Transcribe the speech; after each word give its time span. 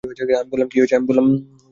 আমি 0.03 0.49
বললাম, 0.51 0.67
কী 0.67 0.77
হয়েছে? 0.79 0.95